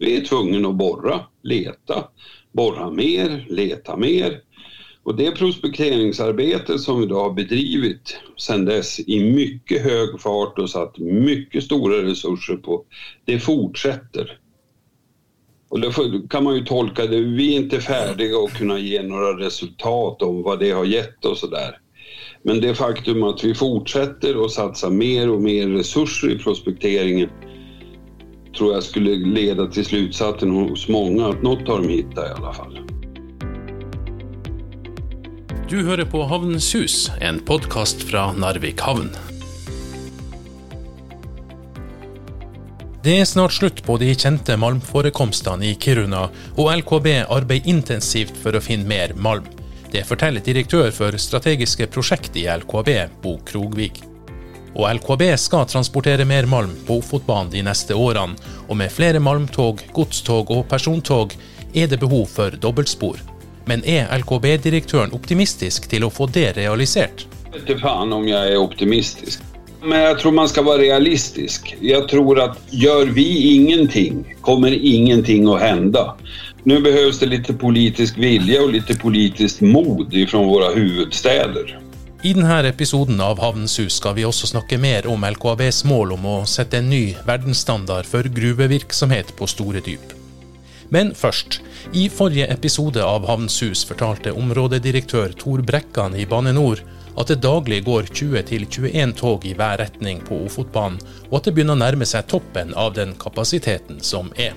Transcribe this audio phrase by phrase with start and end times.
[0.00, 2.04] Vi är tvungna att borra, leta,
[2.52, 4.40] borra mer, leta mer.
[5.02, 10.70] Och det prospekteringsarbete som vi då har bedrivit sedan dess i mycket hög fart och
[10.70, 12.84] satt mycket stora resurser på,
[13.24, 14.38] det fortsätter.
[15.68, 15.90] Och då
[16.30, 20.42] kan man ju tolka det, vi är inte färdiga att kunna ge några resultat om
[20.42, 21.78] vad det har gett och sådär.
[22.42, 27.28] Men det faktum att vi fortsätter att satsa mer och mer resurser i prospekteringen
[28.58, 32.52] tror jag skulle leda till slutsatsen hos många att något har de hittat i alla
[32.52, 32.80] fall.
[35.70, 39.12] Du hører på Havnens hus, en podkast fra Narvik havn.
[43.04, 46.26] Det er snart slutt på de kjente malmforekomstene i Kiruna,
[46.58, 49.46] og LKB arbeider intensivt for å finne mer malm.
[49.94, 52.90] Det forteller direktør for strategiske prosjekt i LKB,
[53.22, 54.09] Bo Krogvik.
[54.74, 58.38] Og LKB skal transportere mer malm på Ofotbanen de neste årene,
[58.68, 61.34] og med flere malmtog, godstog og persontog
[61.74, 63.18] er det behov for dobbeltspor.
[63.66, 67.26] Men er LKB-direktøren optimistisk til å få det realisert?
[67.52, 69.40] Jag vet fan om jag är optimistisk.
[69.82, 71.76] Men jag tror man ska vara realistisk.
[71.80, 76.14] Jag tror att gör vi ingenting kommer ingenting att hända.
[76.62, 81.80] Nu behövs det lite politisk vilja och lite politiskt mod ifrån våra huvudstäder.
[82.22, 86.26] I denne episoden av Havnens hus skal vi også snakke mer om LKABs mål om
[86.28, 90.12] å sette en ny verdensstandard for gruvevirksomhet på store dyp.
[90.92, 91.62] Men først.
[91.96, 96.84] I forrige episode av Havnens hus fortalte områdedirektør Tor Brekkan i Bane NOR
[97.16, 101.78] at det daglig går 20-21 tog i hver retning på Ofotbanen, og at det begynner
[101.78, 104.52] å nærme seg toppen av den kapasiteten som er.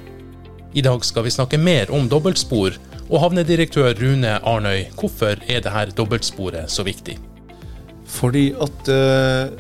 [0.76, 2.76] I dag skal vi snakke mer om dobbeltspor,
[3.08, 7.22] og havnedirektør Rune Arnøy, hvorfor er dette dobbeltsporet så viktig?
[8.14, 9.54] Fordi at eh,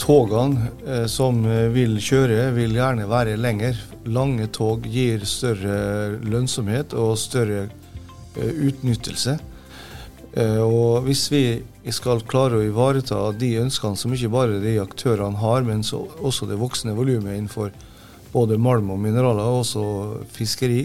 [0.00, 3.78] togene eh, som eh, vil kjøre, vil gjerne være lenger.
[4.10, 9.36] Lange tog gir større lønnsomhet og større eh, utnyttelse.
[10.38, 11.44] Eh, og hvis vi
[11.90, 16.60] skal klare å ivareta de ønskene som ikke bare de aktørene har, men også det
[16.60, 17.72] voksne volumet innenfor
[18.30, 19.84] både malm og mineraler, og også
[20.30, 20.84] fiskeri,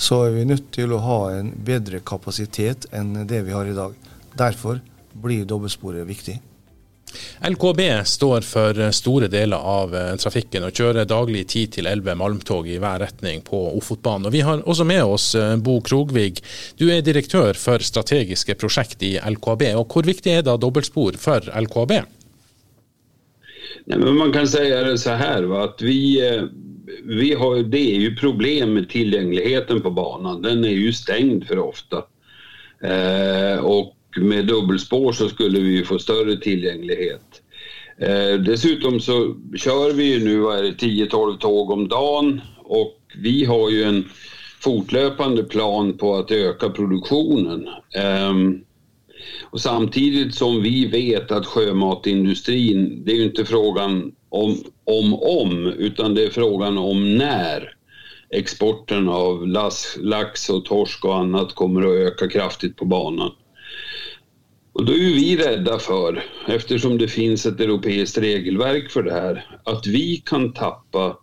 [0.00, 3.76] så er vi nødt til å ha en bedre kapasitet enn det vi har i
[3.76, 3.92] dag.
[4.32, 4.80] Derfor
[5.22, 6.40] blir dobbeltsporet viktig.
[7.48, 13.00] LKB står for store deler av eh, trafikken og kjører daglig 10-11 malmtog i hver
[13.02, 14.28] retning på Ofotbanen.
[14.28, 16.38] Og Vi har også med oss eh, Bo Krogvig.
[16.78, 19.72] Du er direktør for strategiske prosjekt i LKB.
[19.74, 21.98] og Hvor viktig er da dobbeltspor for LKB?
[23.84, 26.42] Nej, men man kan säga det så här, va, att vi, eh,
[27.04, 30.42] vi har, det är ju problem med tillgängligheten på banan.
[30.42, 31.96] Den är ju stängd för ofta.
[32.82, 37.42] Eh, och med dubbelspår så skulle vi få större tillgänglighet.
[37.98, 40.40] Eh, dessutom så kör vi ju nu
[40.70, 44.08] 10-12 tåg om dagen och vi har ju en
[44.60, 47.68] fortlöpande plan på att öka produktionen.
[47.94, 48.34] Eh,
[49.50, 55.66] och samtidigt som vi vet att sjömatindustrin, det är ju inte frågan om, om, om,
[55.66, 57.74] utan det är frågan om när
[58.30, 63.30] exporten av lax, lax och torsk och annat kommer att öka kraftigt på banan.
[64.72, 69.46] Och då är vi rädda för, eftersom det finns ett europeiskt regelverk för det här,
[69.64, 71.16] att vi kan tappa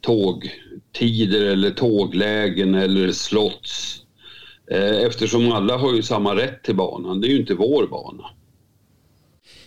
[0.00, 4.06] tågtider eller tåglägen eller slots
[4.70, 7.20] Eh, eftersom alla har ju samma rätt till banan.
[7.20, 8.24] Det är ju inte vår bana.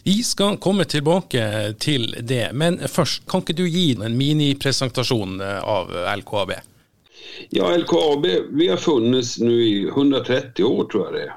[0.03, 5.63] Vi skal komme tilbake til det, men først, kan ikke du gi en minipresentasjon eh,
[5.63, 6.51] av LKAB?
[7.49, 11.35] Ja, LKAB vi har funnits nu i 130 år tror jag det är.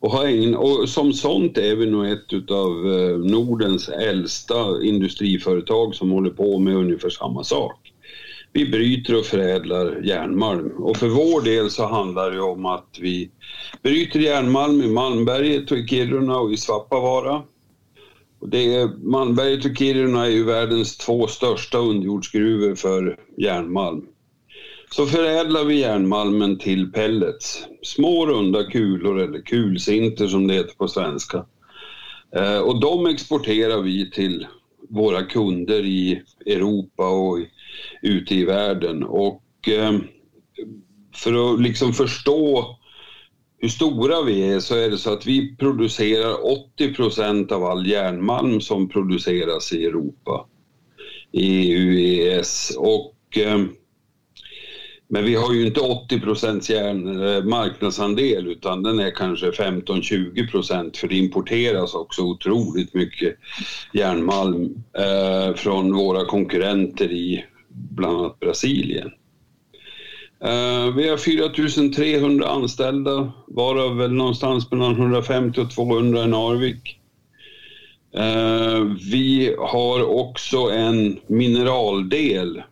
[0.00, 5.94] Och, har ingen, och som sånt är vi nog ett av eh, Nordens äldsta industriföretag
[5.94, 7.92] som håller på med ungefär samma sak
[8.52, 10.72] vi bryter och förädlar järnmalm.
[10.78, 13.30] Och för vår del så handlar det om att vi
[13.82, 17.42] bryter järnmalm i Malmberget och i Kiruna och i Svappavaara.
[18.40, 24.06] Och det är, Malmberget och Kiruna är ju världens två största underjordsgruvor för järnmalm.
[24.92, 30.88] Så förädlar vi järnmalmen till pellets, små runda kulor eller kulsinter som det heter på
[30.88, 31.46] svenska.
[32.36, 34.46] Eh, och de exporterar vi till
[34.88, 37.38] våra kunder i Europa och
[38.02, 39.02] ute i världen.
[39.02, 39.98] Och eh,
[41.14, 42.76] för att liksom förstå
[43.58, 47.86] hur stora vi är så är det så att vi producerar 80 procent av all
[47.86, 50.46] järnmalm som produceras i Europa,
[51.32, 52.76] i EU, EES.
[52.78, 53.64] Och, eh,
[55.12, 56.94] men vi har ju inte 80 procents eh,
[57.44, 63.36] marknadsandel utan den är kanske 15-20 procent för det importeras också otroligt mycket
[63.92, 69.10] järnmalm eh, från våra konkurrenter i bland annat Brasilien.
[70.44, 77.00] Eh, vi har 4300 anställda, varav väl någonstans mellan 150 och 200 i Narvik.
[78.14, 82.62] Eh, vi har också en mineraldel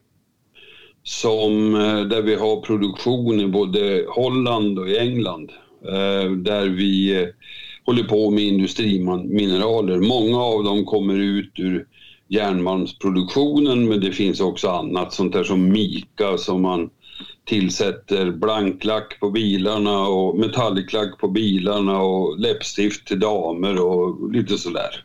[1.09, 5.53] som, eh, där vi har produktion i både Holland och i England.
[5.85, 7.29] Eh, där vi eh,
[7.87, 9.99] håller på med industrimineraler.
[9.99, 11.87] Många av dem kommer ut ur
[12.29, 16.91] järnmalmsproduktionen men det finns också annat sånt där som mika som man
[17.45, 25.05] tillsätter blanklack på bilarna och metalliklack på bilarna och läppstift till damer och lite sådär.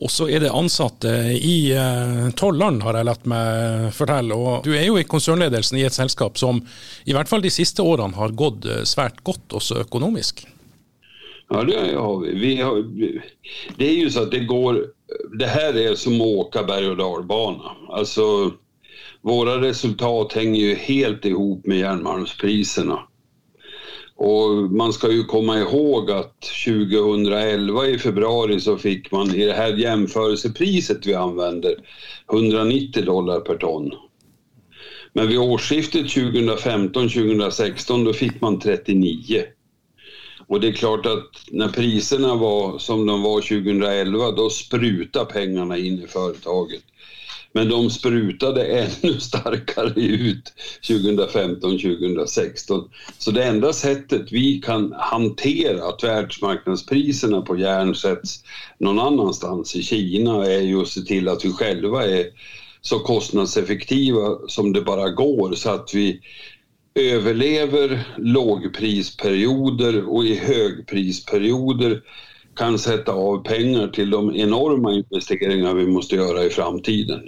[0.00, 1.08] Och så är det ansatte
[1.42, 4.34] i eh, har jag lärt mig eh, fortelle.
[4.34, 6.66] Og du är ju i koncernledelsen i ett sällskap som
[7.04, 10.46] i hvert fall de siste årene har gått eh, svært godt, også økonomisk.
[11.50, 12.34] Ja, det har vi.
[12.38, 12.84] vi har,
[13.76, 14.86] det är ju så att det går...
[15.38, 17.76] Det här är som att åka berg och dalbana.
[17.88, 18.52] Alltså,
[19.22, 23.07] våra resultat hänger ju helt ihop med järnmalmspriserna.
[24.18, 29.52] Och man ska ju komma ihåg att 2011 i februari så fick man i det
[29.52, 31.74] här jämförelsepriset vi använder
[32.32, 33.92] 190 dollar per ton.
[35.12, 39.44] Men vid årsskiftet 2015-2016 då fick man 39.
[40.46, 45.78] Och det är klart att när priserna var som de var 2011 då sprutade pengarna
[45.78, 46.82] in i företaget.
[47.58, 50.52] Men de sprutade ännu starkare ut
[50.82, 52.88] 2015-2016.
[53.18, 58.44] Så det enda sättet vi kan hantera att världsmarknadspriserna på järn sätts
[58.78, 62.26] någon annanstans i Kina är ju att se till att vi själva är
[62.80, 66.20] så kostnadseffektiva som det bara går så att vi
[66.94, 72.02] överlever lågprisperioder och i högprisperioder
[72.56, 77.20] kan sätta av pengar till de enorma investeringar vi måste göra i framtiden.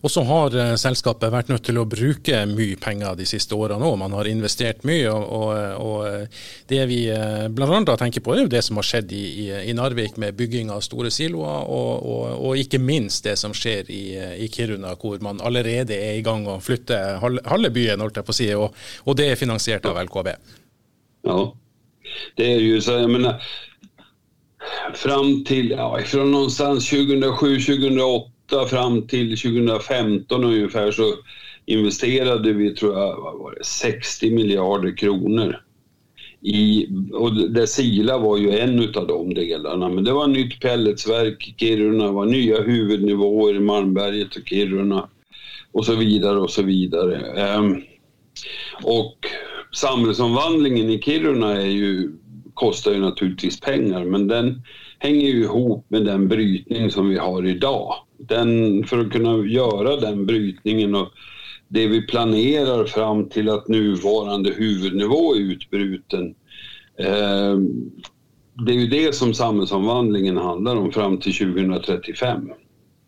[0.00, 3.82] Och så har eh, selskapet vært nødt til å bruke mye penger de siste årene
[3.82, 3.96] òg.
[3.98, 5.10] Man har investert mye.
[5.10, 7.96] Og, og, eh, og eh, det vi eh, bl.a.
[7.98, 10.84] tenker på, er jo det som har skjedd i, i, i Narvik med bygging av
[10.86, 12.06] store siloer, og,
[12.38, 16.24] og, ikke minst det som skjer i, eh, i, Kiruna, hvor man allerede er i
[16.26, 19.98] gang å flytte halve byen, holdt jeg på å si, og, det er finansiert av
[20.04, 20.34] LKB.
[21.26, 21.54] Ja,
[22.36, 22.92] det är ju så.
[22.92, 23.42] Jag menar,
[24.94, 28.37] fram till, ja, från någonstans 2007-2008
[28.68, 31.14] fram till 2015 ungefär så
[31.66, 35.62] investerade vi, tror jag, vad var det, 60 miljarder kronor.
[36.40, 41.48] I, och där Sila var ju en av de delarna, men det var nytt pelletsverk
[41.48, 45.08] i Kiruna, var nya huvudnivåer i Malmberget och Kiruna
[45.72, 47.16] och så vidare och så vidare.
[47.16, 47.82] Ehm,
[48.82, 49.16] och
[49.72, 52.12] samhällsomvandlingen i Kiruna är ju,
[52.54, 54.62] kostar ju naturligtvis pengar, men den
[54.98, 59.96] hänger ju ihop med den brytning som vi har idag den, för att kunna göra
[59.96, 61.08] den brytningen och
[61.68, 66.34] det vi planerar fram till att nuvarande huvudnivå är utbruten.
[66.98, 67.56] Eh,
[68.66, 72.50] det är ju det som samhällsomvandlingen handlar om fram till 2035.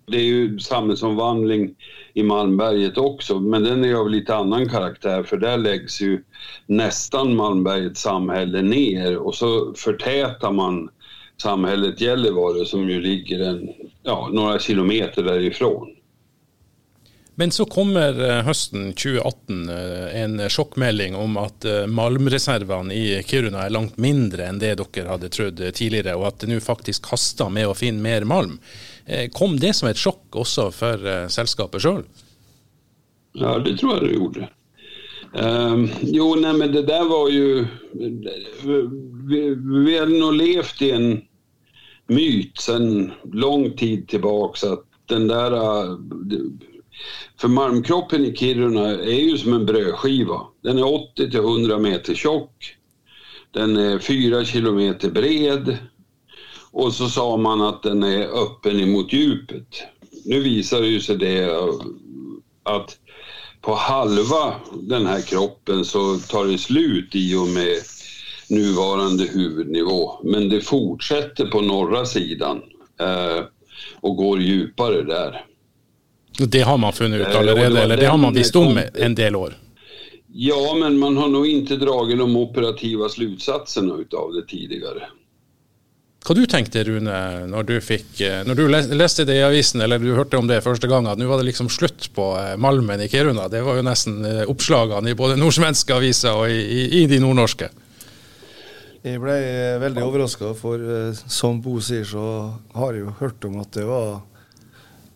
[0.06, 1.74] Det är ju samhällsomvandling
[2.14, 6.22] i Malmberget också, men den är av lite annan karaktär för där läggs ju
[6.66, 10.90] nästan Malmbergets samhälle ner och så förtätar man
[11.40, 13.68] samhället Gällivare som ju ligger en,
[14.02, 15.88] ja, några kilometer därifrån.
[17.34, 23.62] Men så kommer eh, hösten 2018 eh, en chockmelding om att eh, malmreservene i Kiruna
[23.62, 27.48] är långt mindre än det dere hade trott tidigare och att det nu faktiskt kastar
[27.48, 28.58] med att finna mer malm.
[29.32, 32.02] Kom det som ett chock också för sällskapet själv?
[33.32, 34.48] Ja, det tror jag det gjorde.
[35.32, 37.66] Um, jo, nej men det där var ju...
[39.28, 41.20] Vi, vi hade nog levt i en
[42.10, 45.52] myt sedan lång tid tillbaks att den där...
[45.52, 45.96] Äh,
[47.40, 50.40] för malmkroppen i Kiruna är ju som en brödskiva.
[50.62, 52.76] Den är 80 till 100 meter tjock.
[53.50, 55.78] Den är 4 kilometer bred.
[56.70, 59.82] Och så sa man att den är öppen emot djupet.
[60.24, 61.68] Nu visar det ju sig det äh,
[62.62, 62.98] att
[63.60, 67.76] på halva den här kroppen så tar det slut i och med
[68.50, 70.20] nuvarande huvudnivå.
[70.24, 72.62] Men det fortsätter på norra sidan
[73.00, 73.44] eh,
[74.00, 75.44] och går djupare där.
[76.38, 79.36] Det har man funnit ut eh, allerede, eller det har man visst om en del
[79.36, 79.54] år?
[80.32, 85.02] Ja, men man har nog inte dragit de operativa slutsatserna utav det tidigare.
[86.28, 89.98] Vad du tänkte Rune, när du, fick, eh, när du läste det i avisen, eller
[89.98, 93.00] du hörde om det första gången, att nu var det liksom slut på eh, Malmen
[93.00, 93.48] i Kiruna.
[93.48, 97.68] Det var ju nästan uppslagen i både nordsvenska aviser och i, i, i de nordnorska.
[99.00, 102.22] Jeg ble eh, veldig overraska, for eh, som Bo sier, så
[102.76, 104.18] har jeg jo hørt om at det var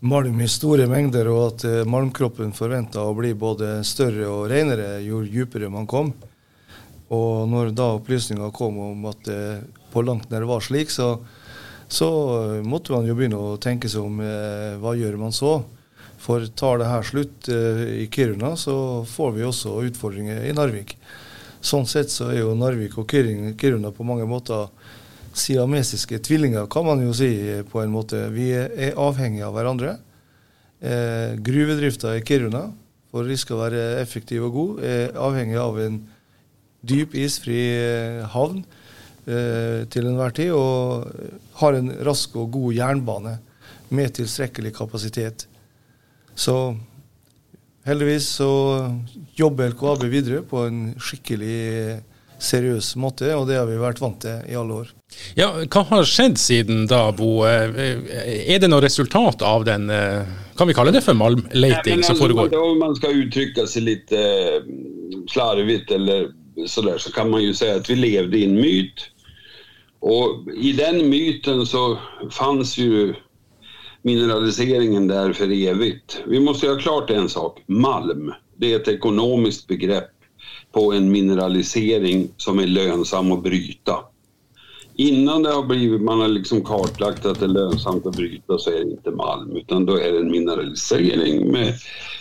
[0.05, 5.03] malm i store mengder, og at eh, malmkroppen forventa å bli både større og renere
[5.05, 6.15] jo dypere man kom.
[7.13, 9.43] Og når da opplysninga kom om at det
[9.93, 11.19] på langt nær var slik, så,
[11.85, 12.09] så
[12.65, 15.59] måtte man jo begynne å tenke seg om eh, hva gjør man så.
[16.25, 20.97] For tar det her slutt eh, i Kiruna, så får vi også utfordringer i Narvik.
[21.65, 24.69] Sånn sett så er jo Narvik og Kiruna på mange måter
[25.35, 27.31] siamesiske tvillinger, kan man jo si
[27.71, 28.27] på en måte.
[28.35, 29.97] Vi er avhengige av hverandre.
[30.85, 32.67] Eh, gruvedrifta i Kiruna,
[33.11, 35.99] for de skal være effektiv og god, er avhengig av en
[36.85, 38.61] dyp, isfri eh, havn
[39.25, 41.09] eh, til enhver tid, og
[41.63, 43.39] har en rask og god jernbane
[43.95, 45.47] med tilstrekkelig kapasitet.
[46.37, 46.77] Så
[47.85, 48.51] heldigvis så
[49.37, 52.01] jobber LKAB videre på en skikkelig
[52.45, 54.89] seriøs måte, og det har vi vært vant til i alle år.
[55.39, 57.45] Ja, Hva har skjedd siden da, Bo?
[57.47, 59.89] Er det noe resultat av den
[60.57, 62.55] kan vi kalle det for malmleting som foregår?
[62.55, 64.63] Om man ska uttrycka sig lite eh,
[65.29, 66.29] slarvigt eller
[66.67, 69.11] sådär så kan man ju säga att vi levde i en myt.
[70.01, 71.99] Och i den myten så
[72.31, 73.15] fanns ju
[74.05, 76.23] mineraliseringen där för evigt.
[76.27, 77.63] Vi måste göra klart en sak.
[77.67, 80.11] Malm, det är ett ekonomiskt begrepp
[80.73, 83.95] på en mineralisering som är lönsam att bryta.
[84.97, 88.71] Innan det har blivit, man har liksom kartlagt att det är lönsamt att bryta så
[88.71, 91.75] är det inte malm utan då är det en mineralisering med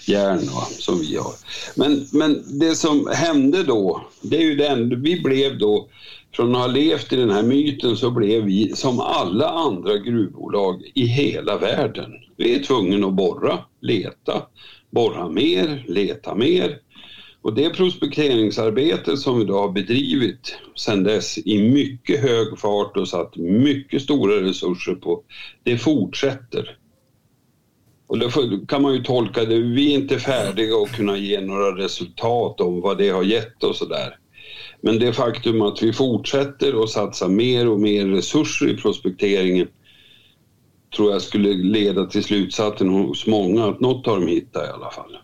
[0.07, 1.33] järn och, som vi har.
[1.75, 5.87] Men, men det som hände då, det är ju den, vi blev då
[6.35, 10.91] från att ha levt i den här myten så blev vi som alla andra gruvbolag
[10.95, 12.11] i hela världen.
[12.37, 14.41] Vi är tvungna att borra, leta,
[14.91, 16.79] borra mer, leta mer
[17.43, 23.07] och det prospekteringsarbete som vi då har bedrivit sedan dess i mycket hög fart och
[23.07, 25.23] satt mycket stora resurser på,
[25.63, 26.77] det fortsätter.
[28.07, 28.29] Och då
[28.67, 32.81] kan man ju tolka det, vi är inte färdiga att kunna ge några resultat om
[32.81, 34.17] vad det har gett och sådär.
[34.85, 39.67] Men det faktum att vi fortsätter att satsa mer och mer resurser i prospekteringen
[40.95, 44.91] tror jag skulle leda till slutsatsen hos många att något har de hittat i alla
[44.91, 45.17] fall.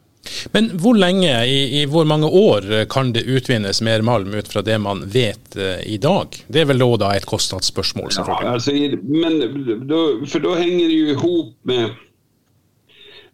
[0.52, 4.62] Men hvor lenge, i, i, hvor mange år kan det utvinnes mer malm ut fra
[4.62, 6.28] det man vet uh, i dag?
[6.48, 8.48] Det er vel da et kostnadsspørsmål, selvfølgelig.
[8.48, 11.90] Ja, alltså, men då, för då hänger det ju ihop med,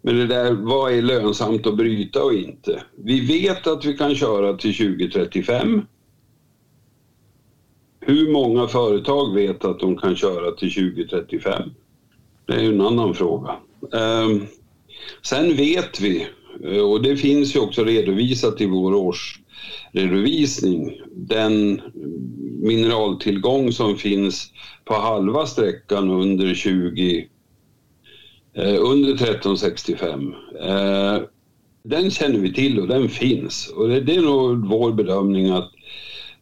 [0.02, 2.82] med det där vad är lönsamt att bryta och inte.
[3.04, 5.86] Vi vet att vi kan köra till 2035.
[8.08, 11.70] Hur många företag vet att de kan köra till 2035?
[12.46, 13.56] Det är ju en annan fråga.
[13.94, 14.46] Ehm,
[15.22, 16.28] sen vet vi
[16.64, 21.02] eh, och det finns ju också redovisat i vår årsredovisning.
[21.12, 21.82] Den
[22.62, 24.52] mineraltillgång som finns
[24.86, 27.28] på halva sträckan under 20
[28.54, 30.34] eh, under 1365.
[30.62, 31.18] Eh,
[31.84, 35.72] den känner vi till och den finns och det, det är nog vår bedömning att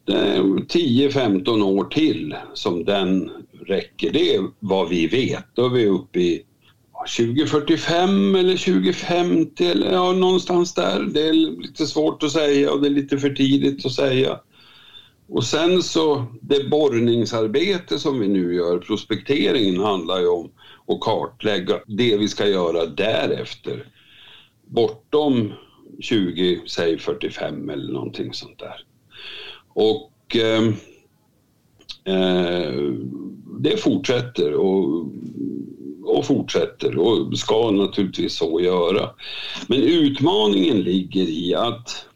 [0.06, 3.30] Ehm, 10-15 år till som den
[3.66, 4.12] räcker.
[4.12, 5.44] Det är vad vi vet.
[5.54, 6.42] Då är vi uppe i
[7.16, 11.00] 2045 eller 2050 eller ja, någonstans där.
[11.00, 14.40] Det är lite svårt att säga och det är lite för tidigt att säga.
[15.28, 20.50] Och sen så det borrningsarbete som vi nu gör, prospekteringen handlar ju om
[20.86, 23.86] att kartlägga det vi ska göra därefter.
[24.66, 25.52] Bortom
[26.00, 28.84] 20, säg 45 eller någonting sånt där.
[29.74, 30.64] Och eh,
[32.14, 32.92] eh,
[33.60, 35.06] det fortsätter och
[36.04, 39.10] och fortsätter och ska naturligtvis så göra.
[39.66, 42.06] Men utmaningen ligger i att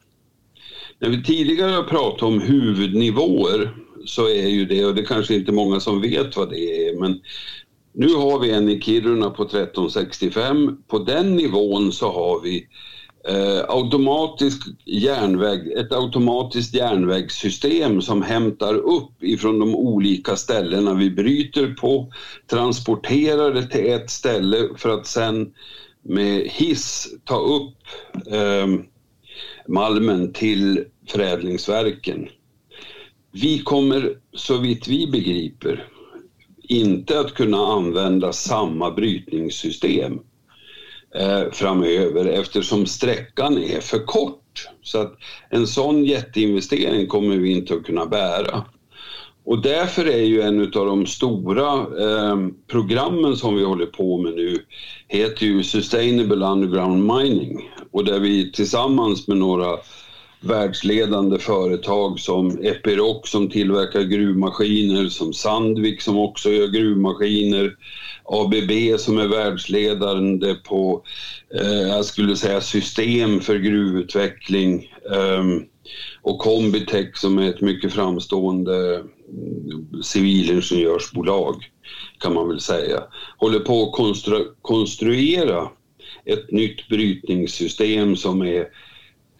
[0.99, 3.75] när vi tidigare har pratat om huvudnivåer
[4.05, 7.21] så är ju det, och det kanske inte många som vet vad det är, men
[7.93, 10.79] nu har vi en i Kiruna på 1365.
[10.89, 12.67] På den nivån så har vi
[13.25, 21.75] eh, automatisk järnväg, ett automatiskt järnvägssystem som hämtar upp ifrån de olika ställena vi bryter
[21.75, 22.13] på,
[22.51, 25.53] transporterar det till ett ställe för att sen
[26.03, 27.77] med hiss ta upp
[28.33, 28.67] eh,
[29.69, 32.29] malmen till förädlingsverken.
[33.33, 35.89] Vi kommer, så vitt vi begriper,
[36.63, 40.21] inte att kunna använda samma brytningssystem
[41.15, 44.69] Eh, framöver eftersom sträckan är för kort.
[44.83, 45.19] Så att
[45.51, 48.65] en sån jätteinvestering kommer vi inte att kunna bära.
[49.45, 52.37] Och därför är ju en av de stora eh,
[52.67, 54.59] programmen som vi håller på med nu
[55.09, 59.77] heter ju Sustainable Underground Mining och där vi tillsammans med några
[60.41, 67.77] världsledande företag som Epiroc som tillverkar gruvmaskiner, som Sandvik som också gör gruvmaskiner,
[68.25, 71.05] ABB som är världsledande på,
[71.55, 75.45] eh, jag skulle säga system för gruvutveckling eh,
[76.23, 81.55] och Combitech som är ett mycket framstående mm, civilingenjörsbolag
[82.19, 83.03] kan man väl säga,
[83.39, 85.69] håller på att konstru konstruera
[86.25, 88.67] ett nytt brytningssystem som är eh,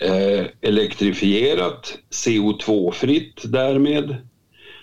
[0.01, 4.17] Eh, elektrifierat, CO2-fritt därmed,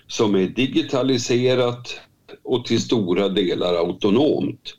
[0.08, 2.00] som är digitaliserat
[2.44, 4.78] och till stora delar autonomt.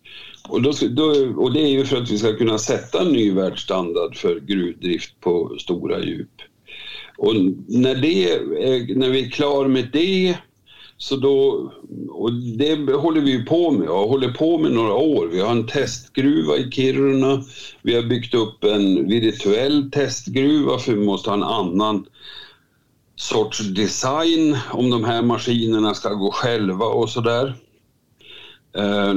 [0.48, 1.04] Och, då, då,
[1.36, 5.20] och det är ju för att vi ska kunna sätta en ny världsstandard för gruvdrift
[5.20, 6.32] på stora djup.
[7.18, 7.34] Och
[7.68, 8.40] när, det
[8.96, 10.38] när vi är klara med det
[10.98, 11.70] så då,
[12.10, 15.26] och det håller vi på med och håller på med några år.
[15.26, 17.44] Vi har en testgruva i Kiruna.
[17.82, 22.06] Vi har byggt upp en virtuell testgruva för vi måste ha en annan
[23.16, 27.54] sorts design om de här maskinerna ska gå själva och sådär.
[28.76, 29.14] Eh,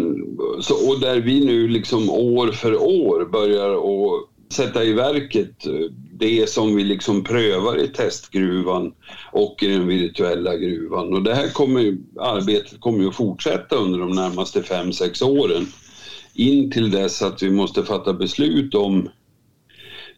[0.62, 5.92] så, och där vi nu liksom år för år börjar att sätta i verket eh,
[6.12, 8.94] det som vi liksom prövar i testgruvan
[9.32, 11.14] och i den virtuella gruvan.
[11.14, 15.68] Och det här kommer, arbetet kommer att fortsätta under de närmaste fem sex åren
[16.34, 19.10] in till dess att vi måste fatta beslut om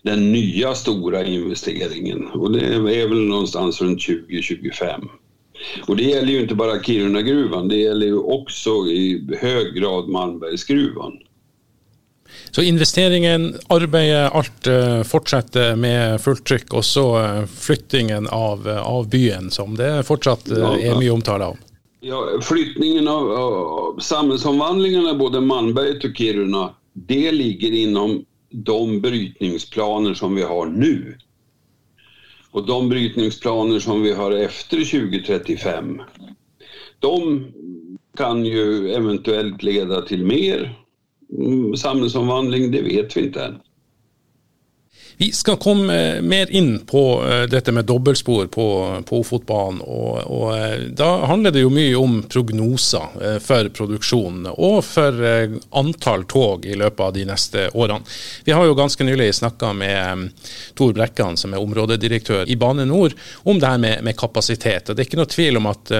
[0.02, 2.66] den nya stora investeringen och det
[3.02, 5.10] är väl någonstans runt 2025.
[5.88, 11.14] Och det gäller ju inte bara Kirunagruvan, det gäller ju också i hög grad Malmbergsgruvan.
[12.52, 16.74] Så investeringen, arbeidet, alt eh, fortsetter med fullt trykk.
[16.74, 21.62] Og så eh, flyttingen av, eh, av, byen, som det fortsatt er mye omtale av.
[22.04, 30.36] Ja, flyttningen av, av samhällsomvandlingarna, både Malmberget och Kiruna, det ligger inom de brytningsplaner som
[30.36, 31.18] vi har nu.
[32.52, 36.02] Och de brytningsplaner som vi har efter 2035,
[37.00, 37.46] de
[38.18, 40.81] kan ju eventuellt leda till mer
[41.38, 43.60] Mm, samhällsomvandling, det vet vi inte än.
[45.22, 48.66] Vi skal komme eh, mer inn på eh, detta dette med dobbeltspor på,
[49.06, 49.82] på Ofotbanen.
[49.82, 55.22] Og, og, eh, da handler det jo mye om prognoser for produksjonen og for
[55.78, 58.02] antall tog i løpet av de neste årene.
[58.50, 60.32] Vi har jo ganske nylig snakka med
[60.74, 63.14] Tor Brekkan, som er områdedirektør i Bane Nor,
[63.46, 64.90] om det her med, med kapasitet.
[64.90, 65.94] Og Det er ikke noe tvil om at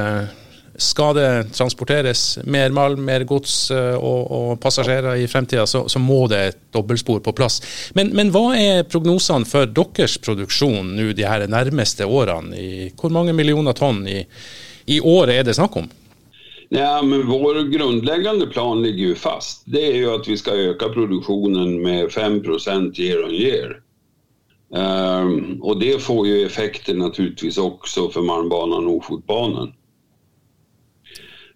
[0.82, 6.02] skal det transporteres mer malm, mer gods eh, og, og passasjerer i fremtida, så, så,
[6.02, 7.62] må det et dobbeltspor på plass.
[7.98, 12.58] Men, men hva er prognosene for deres produksjon nå de her nærmeste årene?
[12.58, 14.22] I, hvor mange millioner tonn i,
[14.92, 15.90] i året er det snakk om?
[16.74, 19.64] Ja, men vår grundläggande plan ligger ju fast.
[19.66, 22.34] Det är ju att vi ska öka produktionen med 5
[22.98, 23.82] year on year.
[24.74, 29.74] Um, och det får ju effekter naturligtvis också för Malmbanan och Ofotbanan.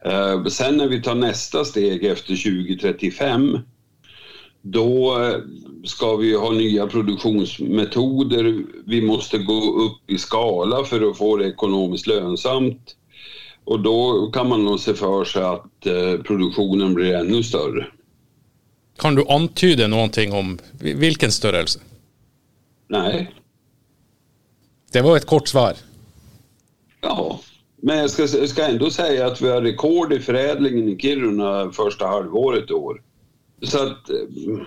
[0.05, 3.59] Eh, sen när vi tar nästa steg efter 2035
[4.61, 5.37] då eh,
[5.83, 8.65] ska vi ha nya produktionsmetoder.
[8.85, 12.95] Vi måste gå upp i skala för att få det ekonomiskt lönsamt.
[13.63, 17.87] Och då kan man nog se för sig att eh, produktionen blir ännu större.
[18.97, 21.79] Kan du antyda någonting om vilken störelse?
[22.87, 23.31] Nej.
[24.91, 25.73] Det var ett kort svar.
[27.85, 32.07] Men jag ska, ska ändå säga att vi har rekord i förädlingen i Kiruna första
[32.07, 33.01] halvåret i år.
[33.61, 34.09] Så att...
[34.09, 34.65] Eh,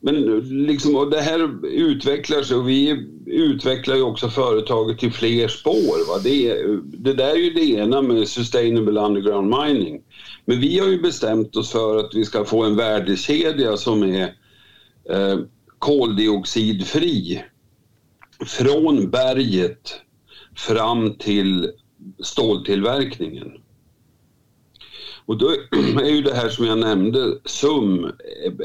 [0.00, 0.14] men
[0.66, 6.08] liksom, och det här utvecklar sig och vi utvecklar ju också företaget till fler spår.
[6.08, 6.20] Va?
[6.24, 10.02] Det, det där är ju det ena med Sustainable Underground Mining.
[10.44, 14.34] Men vi har ju bestämt oss för att vi ska få en värdekedja som är
[15.10, 15.38] eh,
[15.78, 17.42] koldioxidfri
[18.46, 20.00] från berget
[20.56, 21.72] fram till
[22.22, 23.52] ståltillverkningen.
[25.26, 25.50] Och då
[26.02, 28.12] är ju det här som jag nämnde, SUM,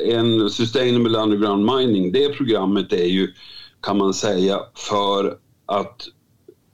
[0.06, 3.34] en Sustainable Underground Mining, det programmet är ju,
[3.82, 6.08] kan man säga, för att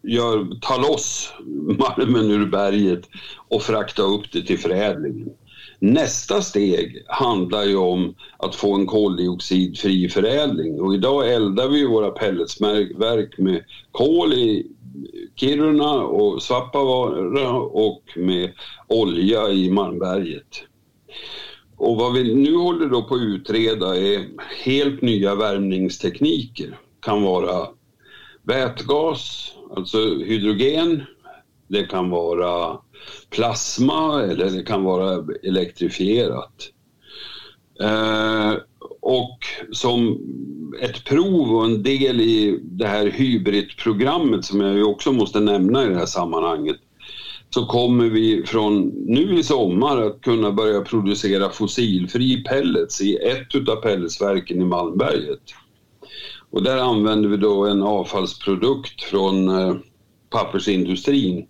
[0.04, 1.34] gör, ta loss
[1.80, 3.10] malmen ur berget
[3.48, 5.30] och frakta upp det till förädlingen.
[5.80, 12.12] Nästa steg handlar ju om att få en koldioxidfri förädling och idag eldar vi våra
[12.12, 14.68] pelletsverk med kol i
[15.36, 18.54] Kiruna och Svappavaara och med
[18.88, 20.64] olja i Malmberget.
[21.78, 24.26] Och vad vi nu håller då på att utreda är
[24.66, 26.80] helt nya värmningstekniker.
[27.00, 27.68] kan vara
[28.44, 31.04] vätgas, alltså hydrogen.
[31.68, 32.78] Det kan vara
[33.30, 36.72] plasma eller det kan vara elektrifierat.
[37.80, 38.54] Eh,
[39.02, 39.38] och
[39.72, 40.18] som
[40.82, 45.86] ett prov och en del i det här hybridprogrammet som jag ju också måste nämna
[45.86, 46.78] i det här sammanhanget
[47.50, 53.70] så kommer vi från nu i sommar att kunna börja producera fossilfri pellets i ett
[53.70, 55.42] av pelletsverken i Malmberget.
[56.50, 59.76] Och där använder vi då en avfallsprodukt från eh,
[60.30, 61.46] pappersindustrin,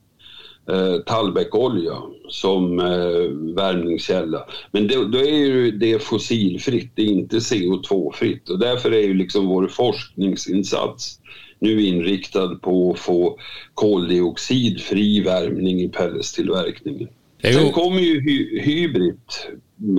[0.69, 1.93] eh, tallbeckolja,
[2.29, 4.45] som eh, värmningskälla.
[4.71, 9.13] Men då, då är ju det fossilfritt, det är inte CO2-fritt och därför är ju
[9.13, 11.19] liksom vår forskningsinsats
[11.59, 13.39] nu inriktad på att få
[13.73, 17.09] koldioxidfri värmning i pelletstillverkningen.
[17.41, 19.19] Sen kommer ju hy Hybrid,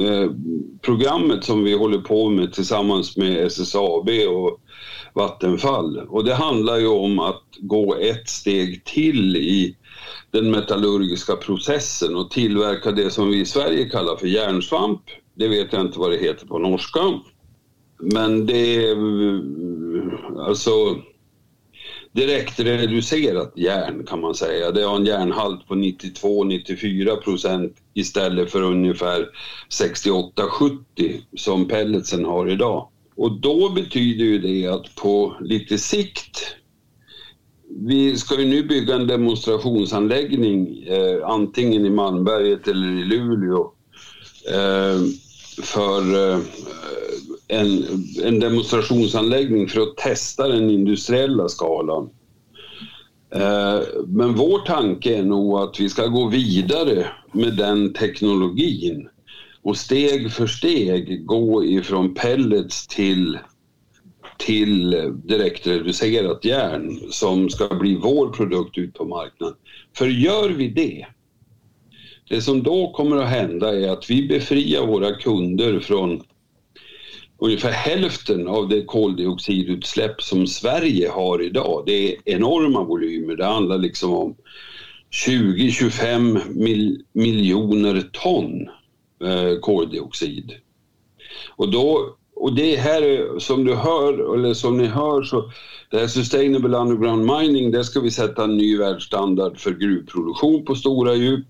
[0.00, 0.30] eh,
[0.82, 4.60] programmet som vi håller på med tillsammans med SSAB och
[5.18, 5.98] Vattenfall.
[5.98, 9.76] Och det handlar ju om att gå ett steg till i
[10.30, 15.02] den metallurgiska processen och tillverka det som vi i Sverige kallar för järnsvamp.
[15.34, 17.00] Det vet jag inte vad det heter på norska.
[18.00, 20.70] Men det är eh, alltså
[22.12, 24.70] direkt reducerat järn kan man säga.
[24.70, 29.28] Det har en järnhalt på 92-94 procent istället för ungefär
[29.82, 32.88] 68-70 som pelletsen har idag.
[33.18, 36.56] Och då betyder ju det att på lite sikt
[37.70, 43.72] vi ska ju nu bygga en demonstrationsanläggning eh, antingen i Malmberget eller i Luleå
[44.54, 45.00] eh,
[45.62, 46.40] för eh,
[47.48, 47.84] en,
[48.24, 52.10] en, demonstrationsanläggning för att testa den industriella skalan.
[53.34, 59.08] Eh, men vår tanke är nog att vi ska gå vidare med den teknologin
[59.68, 63.38] och steg för steg gå ifrån pellets till
[64.38, 64.90] till
[65.24, 69.56] direktreducerat järn som ska bli vår produkt ut på marknaden.
[69.96, 71.06] För gör vi det,
[72.28, 76.22] det som då kommer att hända är att vi befriar våra kunder från
[77.38, 81.82] ungefär hälften av det koldioxidutsläpp som Sverige har idag.
[81.86, 83.36] Det är enorma volymer.
[83.36, 84.36] Det handlar liksom om
[85.26, 88.68] 20-25 mil miljoner ton
[89.24, 90.52] eh, koldioxid.
[91.56, 95.50] Och då och det här som du hör, eller som ni hör, så
[95.90, 100.74] det här Sustainable Underground Mining, där ska vi sätta en ny världsstandard för gruvproduktion på
[100.74, 101.46] stora djup.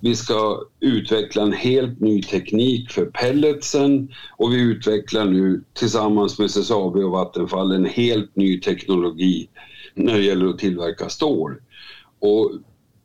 [0.00, 6.46] Vi ska utveckla en helt ny teknik för pelletsen och vi utvecklar nu tillsammans med
[6.46, 9.48] SSAB och Vattenfall en helt ny teknologi
[9.94, 11.56] när det gäller att tillverka stål.
[12.18, 12.52] Och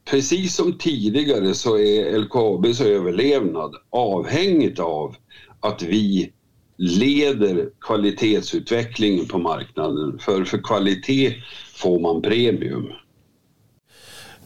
[0.05, 5.15] precis som tidigare så är LKABs överlevnad avhängigt av
[5.59, 6.31] att vi
[6.77, 10.19] leder kvalitetsutvecklingen på marknaden.
[10.19, 11.33] För för kvalitet
[11.75, 12.87] får man premium.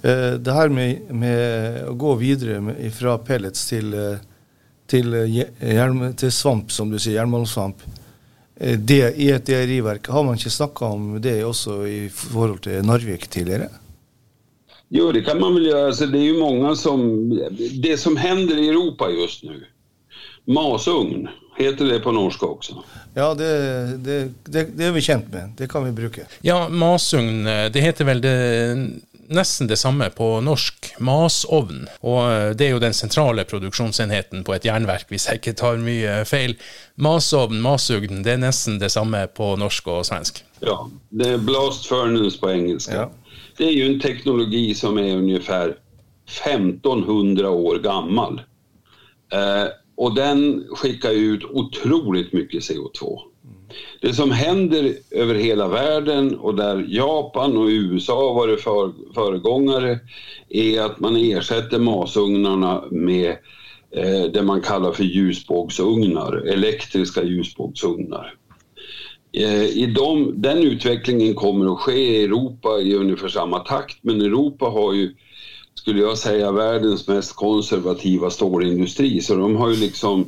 [0.02, 4.16] Eh, det här med, med att gå vidare från pellets till, eh,
[4.88, 5.14] till,
[5.60, 7.78] eh, till svamp, som du säger, järnmalmssvamp.
[8.78, 13.28] Det, I ett deriverk, har man inte snackat om det också i förhållande till Narvik
[13.28, 13.70] tidigare?
[14.90, 15.88] Jo, det kan man väl göra.
[15.88, 17.30] Alltså, det är ju många som...
[17.82, 19.66] Det som händer i Europa just nu,
[20.46, 21.28] masugn,
[21.60, 22.84] Heter det på norska också?
[23.14, 25.54] Ja, det, det, det, det är vi känt med.
[25.58, 26.22] Det kan vi bruka.
[26.42, 28.76] Ja, masugn, det heter väl det
[29.30, 31.86] nesten det samme på norsk, masovn.
[32.02, 35.82] Og eh, det er jo den sentrale produksjonsenheten på et jernverk, hvis jeg ikke tar
[35.84, 36.56] mye feil.
[36.96, 40.44] Masovn, masugn, det er nesten det samme på norsk og svensk.
[40.60, 42.96] Ja, det är blast furnace på engelska.
[42.96, 43.10] Ja.
[43.60, 45.78] Det är ju en teknologi som är ungefär
[46.46, 48.42] 1500 år gammal.
[49.34, 53.20] Eh, och den skickar ut otroligt mycket CO2.
[54.02, 60.00] Det som händer över hela världen och där Japan och USA har varit för, föregångare
[60.50, 63.30] är att man ersätter masugnarna med
[63.92, 68.34] eh, det man kallar för ljusbågsugnar, elektriska ljusbågsugnar.
[69.34, 74.22] Eh, I de, den utvecklingen kommer att ske i Europa i ungefär samma takt men
[74.22, 75.16] Europa har ju
[75.80, 79.22] skulle jag säga, världens mest konservativa stålindustri.
[79.22, 80.26] Så de har ju liksom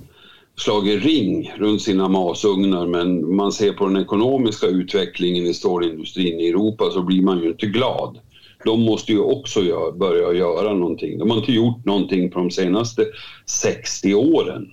[0.55, 6.49] slagit ring runt sina masugnar men man ser på den ekonomiska utvecklingen i stålindustrin i
[6.49, 8.19] Europa så blir man ju inte glad.
[8.65, 11.19] De måste ju också gör, börja göra någonting.
[11.19, 13.05] De har inte gjort någonting på de senaste
[13.45, 14.71] 60 åren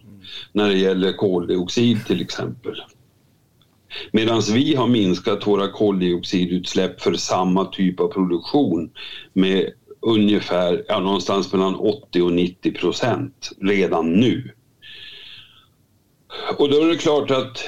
[0.52, 2.82] när det gäller koldioxid till exempel.
[4.12, 8.90] Medan vi har minskat våra koldioxidutsläpp för samma typ av produktion
[9.32, 14.50] med ungefär ja, någonstans mellan 80 och 90 procent redan nu.
[16.58, 17.64] Och då är det klart att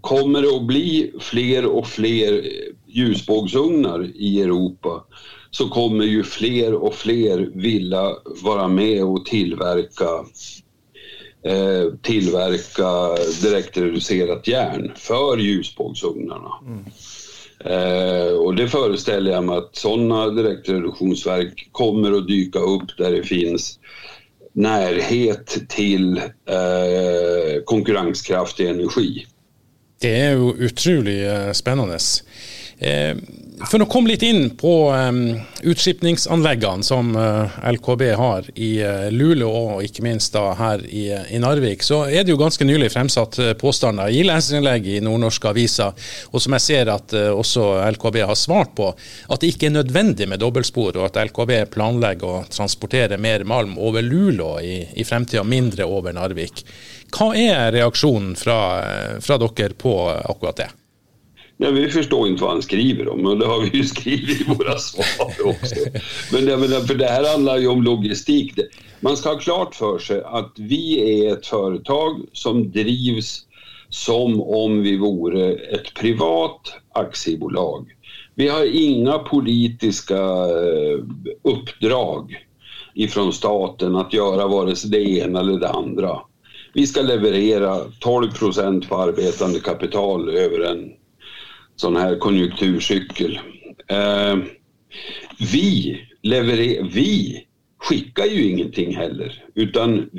[0.00, 2.44] kommer det att bli fler och fler
[2.86, 5.04] ljusbågsugnar i Europa
[5.50, 10.08] så kommer ju fler och fler vilja vara med och tillverka
[12.02, 16.52] tillverka direktreducerat järn för ljusbågsugnarna.
[16.66, 16.84] Mm.
[17.64, 23.22] Eh, och det föreställer jag mig att sådana direktreduktionsverk kommer att dyka upp där det
[23.22, 23.78] finns
[24.52, 29.26] närhet till eh, konkurrenskraftig energi.
[30.00, 31.98] Det är ju utrolig eh, spännande.
[32.78, 33.16] Eh,
[33.64, 38.84] for att komma litt inn på ehm, um, utskipningsanleggene som eh, uh, LKB har i
[38.84, 42.66] uh, Luleå og ikke minst da her i, i, Narvik, så er det jo ganske
[42.68, 45.96] nylig fremsatt uh, påstander i leserinnlegg i nordnorske aviser,
[46.30, 47.66] og som jeg ser at uh, også
[47.96, 52.28] LKB har svart på, at det ikke er nødvendig med dobbeltspor, og at LKB planlegger
[52.28, 56.66] å transportere mer malm over Luleå i, i fremtida, mindre over Narvik.
[57.16, 58.58] Hva er reaksjonen fra,
[59.24, 60.74] fra dere på akkurat det?
[61.56, 64.44] Nej, vi förstår inte vad han skriver om och det har vi ju skrivit i
[64.44, 65.74] våra svar också.
[66.32, 68.52] Men jag menar, för det här handlar ju om logistik.
[69.00, 73.42] Man ska ha klart för sig att vi är ett företag som drivs
[73.88, 77.86] som om vi vore ett privat aktiebolag.
[78.34, 80.98] Vi har inga politiska eh,
[81.42, 82.36] uppdrag
[82.94, 86.20] ifrån staten att göra vare sig det ena eller det andra.
[86.72, 90.92] Vi ska leverera 12 procent på arbetande kapital över en
[91.76, 93.40] sån här konjunkturcykel.
[93.88, 94.36] Eh,
[95.52, 97.42] vi, leverer, vi
[97.78, 100.10] skickar ju ingenting heller utan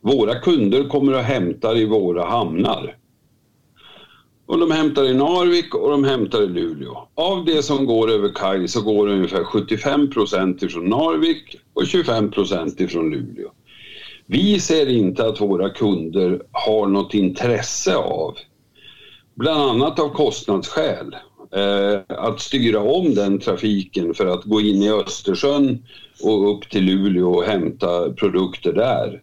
[0.00, 2.96] våra kunder kommer och hämtar i våra hamnar.
[4.46, 7.08] Och de hämtar i Narvik och de hämtar i Luleå.
[7.14, 12.30] Av det som går över kaj så går ungefär 75 procent ifrån Narvik och 25
[12.30, 13.50] procent ifrån Luleå.
[14.26, 18.36] Vi ser inte att våra kunder har något intresse av
[19.34, 21.16] bland annat av kostnadsskäl,
[21.56, 25.84] eh, att styra om den trafiken för att gå in i Östersjön
[26.22, 29.22] och upp till Luleå och hämta produkter där.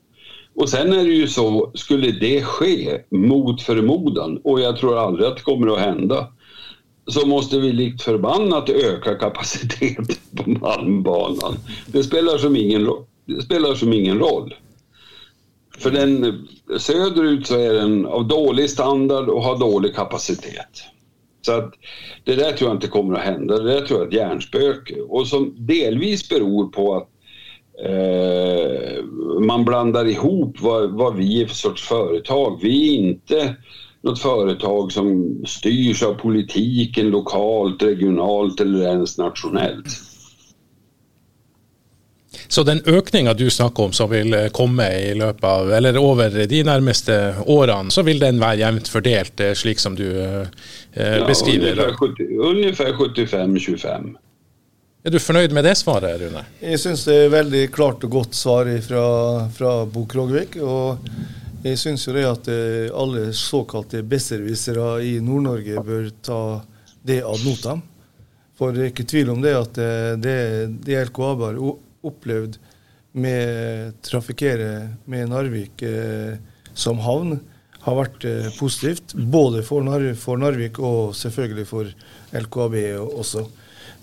[0.56, 5.28] Och sen är det ju så, skulle det ske mot förmodan, och jag tror aldrig
[5.28, 6.28] att det kommer att hända,
[7.08, 11.56] så måste vi likt förbannat öka kapaciteten på Malmbanan.
[11.86, 12.90] Det spelar som ingen,
[13.26, 14.54] det spelar som ingen roll.
[15.82, 20.84] För den eh, söderut så är den av dålig standard och har dålig kapacitet.
[21.42, 21.74] Så att
[22.24, 23.58] det där tror jag inte kommer att hända.
[23.58, 27.10] Det där tror jag är ett hjärnspöke och som delvis beror på att
[27.86, 29.04] eh,
[29.40, 32.60] man blandar ihop vad, vad vi är för sorts företag.
[32.62, 33.56] Vi är inte
[34.02, 40.11] något företag som styrs av politiken lokalt, regionalt eller ens nationellt.
[42.52, 46.34] Så den økninga du snakker om som vil eh, komme i løpet av, eller over
[46.52, 47.14] de nærmeste
[47.48, 50.50] årene, så vil den være jevnt fordelt, eh, slik som du eh,
[50.92, 51.80] ja, beskriver?
[52.44, 54.10] Ungefär 75-25.
[55.04, 56.42] Er du fornøyd med det svaret, Rune?
[56.60, 59.06] Jeg syns det er veldig klart og godt svar fra,
[59.56, 60.58] fra Bo Krogvik.
[60.60, 61.08] Og
[61.64, 62.50] jeg syns jo det at
[62.92, 66.42] alle såkalte besserwissere i Nord-Norge bør ta
[67.08, 67.80] det ad notam.
[68.60, 69.82] For det er ikke tvil om det at
[70.22, 70.38] det,
[70.84, 71.64] det LKAB har
[72.08, 72.58] opplevd
[73.12, 76.38] med trafikera med Narvik eh,
[76.74, 77.40] som havn,
[77.82, 79.16] har vært eh, positivt.
[79.16, 81.90] Både for, Nar for, Narvik og selvfølgelig for
[82.38, 83.48] LKAB også.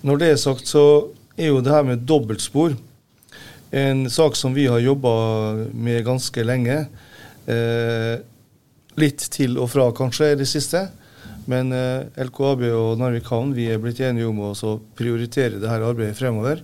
[0.05, 0.83] Når det er sagt, så
[1.39, 2.75] er jo det her med dobbeltspor
[3.71, 5.11] en sak som vi har jobba
[5.73, 6.77] med ganske lenge.
[7.45, 8.15] Eh,
[8.99, 10.87] litt til og fra kanskje i det siste.
[11.49, 16.17] Men eh, LKAB og Narvik havn vi er blitt enige om å prioritere dette arbeidet
[16.17, 16.63] fremover.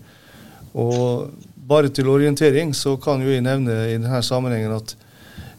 [0.75, 1.31] Og
[1.67, 4.95] bare til orientering så kan jo jeg nevne i denne sammenhengen at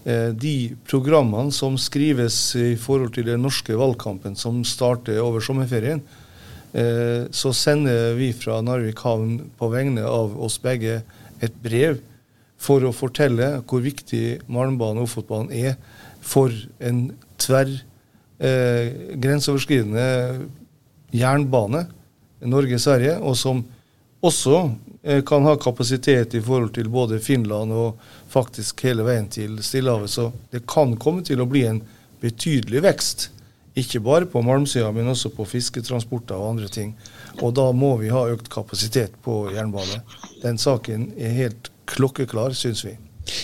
[0.05, 6.03] eh, de programmene som skrives i forhold til den norske valgkampen som starter over sommerferien,
[6.77, 11.01] eh, så sender vi fra Narvik havn på vegne av oss begge
[11.43, 11.99] et brev
[12.61, 15.77] for å fortelle hvor viktig Malmbanen og Ofotbanen er
[16.25, 17.09] for en
[17.41, 17.73] tverr
[18.41, 20.47] eh, grenseoverskridende
[21.17, 21.87] jernbane
[22.47, 23.63] Norge-Sverige, og som
[24.25, 24.69] også
[25.07, 30.11] Eh, kan ha kapacitet i forhold til både Finland og faktisk hele veien til Stillehavet.
[30.11, 31.79] Så det kan komme til å bli en
[32.23, 33.29] betydelig vekst.
[33.79, 36.97] Ikke bare på malmsida, men også på fisketransporter og andre ting.
[37.39, 40.01] Og da må vi ha økt kapasitet på jernbane.
[40.43, 42.97] Den saken er helt klokkeklar, syns vi.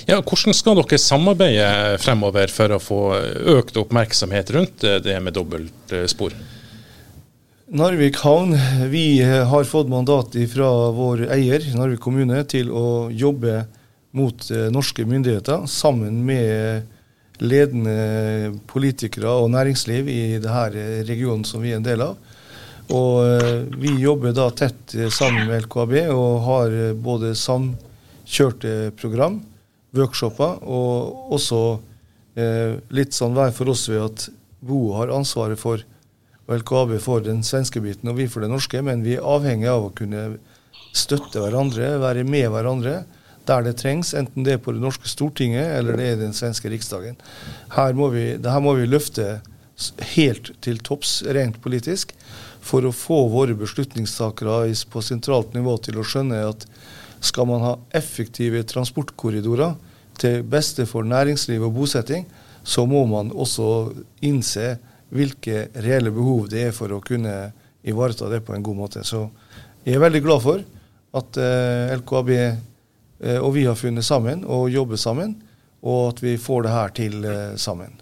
[0.08, 3.00] Ja, hvordan skal dere samarbeide fremover for å få
[3.54, 6.34] økt oppmerksomhet rundt eh, det med dobbeltspor?
[7.70, 8.56] Narvik havn,
[8.90, 13.62] vi eh, har fått mandat fra vår eier, Narvik kommune, til å jobbe
[14.18, 16.90] mot eh, norske myndigheter sammen med
[17.38, 22.18] ledende politikere og næringsliv i denne eh, regionen som vi er en del av.
[22.92, 29.38] Og vi jobber da tett sammen med LKAB og har både samkjørte program
[29.96, 30.58] workshoper.
[30.66, 31.60] Og også
[32.92, 34.26] litt sånn hver for oss ved at
[34.60, 35.80] BO har ansvaret for
[36.48, 39.68] og LKAB får den svenske biten og vi får den norske, men vi er avhengig
[39.70, 40.24] av å kunne
[40.92, 43.02] støtte hverandre, være med hverandre
[43.46, 46.70] der det trengs, enten det er på det norske Stortinget eller det er den svenske
[46.70, 47.16] riksdagen.
[47.74, 49.40] Her må vi, det her må vi løfte
[50.14, 52.12] helt til topps rent politisk
[52.62, 56.66] for å få våre beslutningstakere på sentralt nivå til å skjønne at
[57.22, 59.74] skal man ha effektive transportkorridorer
[60.20, 62.26] til beste for næringsliv og bosetting,
[62.62, 64.76] så må man også innse
[65.12, 69.04] hvilke reelle behov det er for å kunne ivareta det på en god måte.
[69.04, 69.26] Så
[69.84, 70.62] jeg er veldig glad for
[71.18, 75.34] at eh, LKAB eh, og vi har funnet sammen og jobber sammen,
[75.82, 77.98] og at vi får det her til eh, sammen.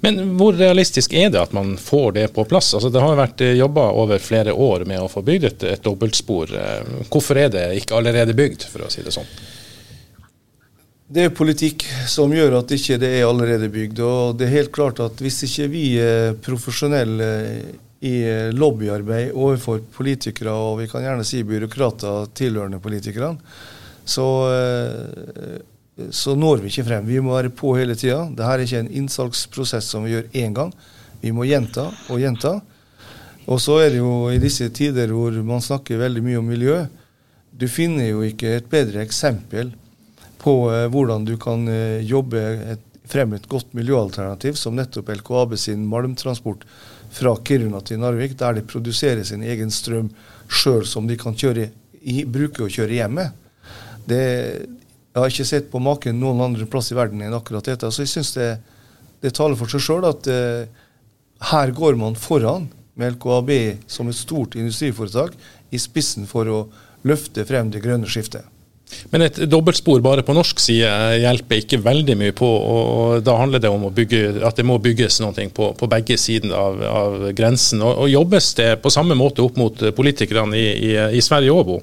[0.00, 2.70] Men hvor realistisk er det at man får det på plass?
[2.76, 5.84] Altså, det har vært eh, jobba over flere år med å få bygd et, et
[5.84, 6.54] dobbeltspor.
[6.54, 9.28] Eh, hvorfor er det ikke allerede bygd, for å si det sånn?
[11.12, 13.98] Det er politikk som gjør at ikke det inte er allerede bygd.
[14.00, 17.26] og det er helt klart at Hvis ikke vi er profesjonelle
[18.00, 18.14] i
[18.52, 23.36] lobbyarbeid overfor politikere, og vi kan gjerne si byråkrater tilhørende politikerne,
[24.04, 27.06] så, eh, så når vi ikke frem.
[27.06, 28.24] Vi må være på hele tida.
[28.30, 30.72] Dette er ikke en innsalgsprosess som vi gjør én gang.
[31.20, 32.62] Vi må gjenta og gjenta.
[33.46, 36.86] Og så er det jo i disse tider hvor man snakker veldig mye om miljø,
[37.52, 39.74] du finner jo ikke et bedre eksempel
[40.42, 42.42] på eh, hvordan du kan eh, jobbe
[42.74, 46.64] ett frem et godt miljøalternativ, som nettopp LKAB sin malmtransport
[47.12, 50.10] fra Kiruna til Narvik, der de produserer sin egen strøm
[50.48, 51.68] sjøl som de kan kjøre,
[52.02, 53.28] i, bruke og kjøre hjemme.
[54.08, 54.22] Det,
[55.12, 57.90] jeg har ikke sett på maken noen andre plass i verden enn akkurat dette.
[57.92, 58.52] Så jeg syns det,
[59.22, 60.64] det, taler for seg sjøl at eh,
[61.52, 63.52] her går man foran med LKAB
[63.90, 65.36] som et stort industriforetak
[65.72, 66.64] i spissen for å
[67.08, 68.46] løfte frem det grønne skiftet.
[69.10, 72.48] Men et dobbeltspor bare på norsk side eh, hjelper ikke veldig mye på.
[72.48, 76.54] og Da handler det om bygge, at det må bygges noe på, på begge sider
[76.56, 77.82] av, av, grensen.
[77.82, 81.66] Og, og, Jobbes det på samme måte opp mot politikerne i, i, i Sverige òg,
[81.72, 81.82] Bo?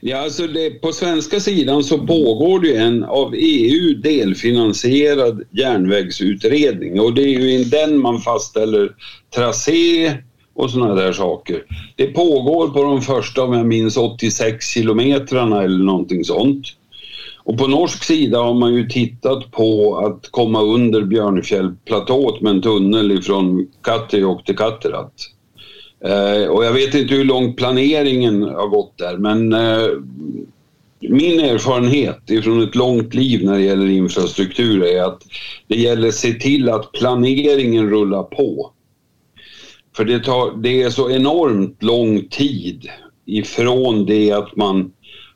[0.00, 7.14] Ja, alltså det, på svenska sidan så pågår det en av EU delfinansierad järnvägsutredning och
[7.14, 8.90] det är ju i den man fastställer
[9.34, 10.12] tracé,
[10.58, 11.62] och sådana där saker.
[11.96, 16.66] Det pågår på de första, om jag minns, 86 kilometrarna eller någonting sånt.
[17.44, 22.62] Och på norsk sida har man ju tittat på att komma under Björnfjällplatået med en
[22.62, 25.12] tunnel ifrån Kattejokk till Katterat.
[26.04, 29.88] Eh, och jag vet inte hur långt planeringen har gått där men eh,
[31.00, 35.22] min erfarenhet ifrån ett långt liv när det gäller infrastruktur är att
[35.66, 38.72] det gäller att se till att planeringen rullar på.
[39.98, 42.88] För det, tar, det är så enormt lång tid
[43.26, 44.92] ifrån det att man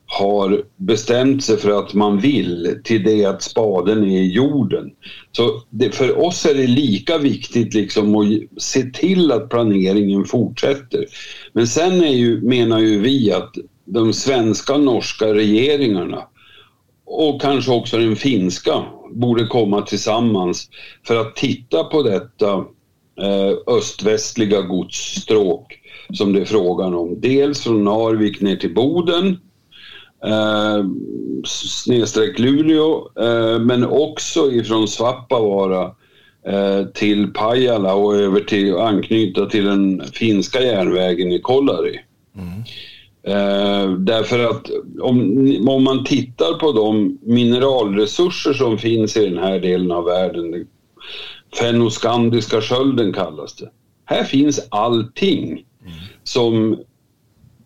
[0.07, 4.91] har bestämt sig för att man vill till det att spaden är i jorden.
[5.33, 11.07] Så det, för oss är det lika viktigt liksom att se till att planeringen fortsätter.
[11.53, 16.27] Men sen är ju, menar ju vi att de svenska och norska regeringarna
[17.05, 20.69] och kanske också den finska borde komma tillsammans
[21.07, 22.65] för att titta på detta
[23.67, 25.79] östvästliga godsstråk
[26.13, 27.21] som det är frågan om.
[27.21, 29.27] Dels från Narvik ner till Boden,
[30.25, 30.85] eh,
[31.45, 35.95] snedstreck Luleå, eh, men också ifrån Svappavaara
[36.47, 42.01] eh, till Pajala och över till anknyta till den finska järnvägen i Kolari.
[42.37, 42.63] Mm.
[43.25, 44.71] Eh, därför att
[45.01, 45.19] om,
[45.69, 50.67] om man tittar på de mineralresurser som finns i den här delen av världen,
[51.59, 53.71] Fennoskandiska skölden kallas det.
[54.05, 55.93] Här finns allting mm.
[56.23, 56.79] som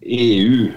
[0.01, 0.68] EU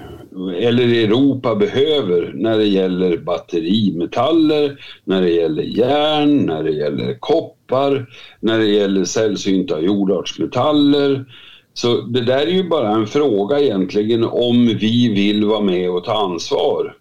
[0.58, 8.10] eller Europa behöver när det gäller batterimetaller, när det gäller järn, när det gäller koppar,
[8.39, 11.26] när det gäller sällsynta jordartsmetaller.
[11.74, 16.04] Så det där är ju bara en fråga egentligen om vi vill vara med och
[16.04, 16.95] ta ansvar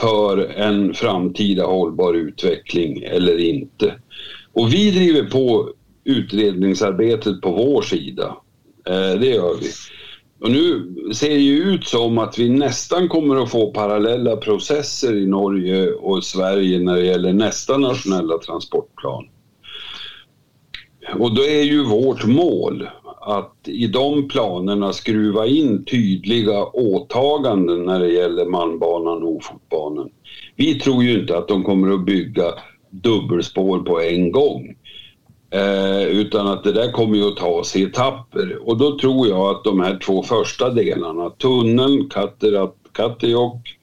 [0.00, 3.94] för en framtida hållbar utveckling eller inte.
[4.52, 5.72] Och vi driver på
[6.04, 8.36] utredningsarbetet på vår sida.
[8.86, 9.70] Eh, det gör vi.
[10.40, 15.16] Och nu ser det ju ut som att vi nästan kommer att få parallella processer
[15.16, 19.28] i Norge och Sverige när det gäller nästa nationella transportplan.
[21.18, 22.88] Och då är ju vårt mål
[23.20, 30.10] att i de planerna skruva in tydliga åtaganden när det gäller Malmbanan och Ofotbanan.
[30.56, 32.44] Vi tror ju inte att de kommer att bygga
[32.90, 34.74] dubbelspår på en gång.
[35.50, 38.68] Eh, utan att det där kommer ju att tas i etapper.
[38.68, 43.78] Och då tror jag att de här två första delarna, tunneln, Katterat, Kattejock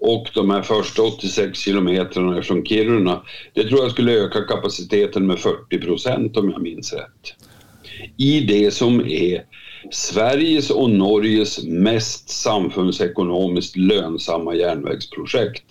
[0.00, 3.22] och de här första 86 kilometrarna från Kiruna.
[3.54, 7.34] Det tror jag skulle öka kapaciteten med 40 procent om jag minns rätt.
[8.16, 9.44] I det som är
[9.90, 15.64] Sveriges och Norges mest samfundsekonomiskt lönsamma järnvägsprojekt.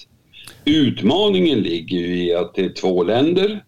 [0.68, 3.64] Utmaningen ligger ju i att det är två länder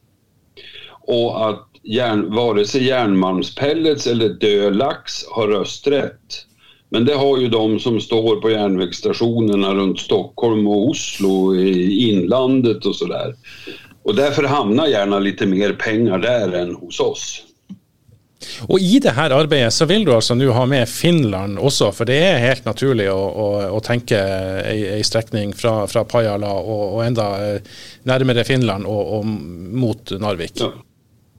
[1.02, 6.46] och att järn, vare sig järnmalmspellets eller dölax har rösträtt.
[6.90, 12.86] Men det har ju de som står på järnvägsstationerna runt Stockholm och Oslo i inlandet
[12.86, 13.36] och sådär.
[14.04, 17.44] Och därför hamnar gärna lite mer pengar där än hos oss.
[18.62, 22.06] Och i det här arbetet så vill du alltså nu ha med Finland också, för
[22.06, 27.06] det är helt naturligt att, att, att tänka en sträckning från, från Pajala och, och
[27.06, 27.62] ända eh,
[28.04, 30.54] närmare Finland och, och mot Narvik.
[30.56, 30.74] Ja.